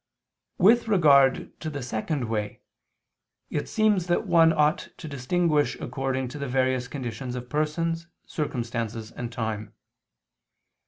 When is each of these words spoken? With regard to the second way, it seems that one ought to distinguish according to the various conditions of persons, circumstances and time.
With 0.57 0.87
regard 0.87 1.59
to 1.59 1.69
the 1.69 1.83
second 1.83 2.23
way, 2.27 2.61
it 3.51 3.69
seems 3.69 4.07
that 4.07 4.25
one 4.25 4.51
ought 4.51 4.89
to 4.97 5.07
distinguish 5.07 5.75
according 5.79 6.27
to 6.29 6.39
the 6.39 6.47
various 6.47 6.87
conditions 6.87 7.35
of 7.35 7.51
persons, 7.51 8.07
circumstances 8.25 9.11
and 9.11 9.31
time. 9.31 9.75